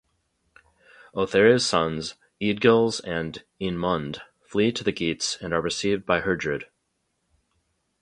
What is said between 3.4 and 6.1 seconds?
Eanmund flee to the Geats and are received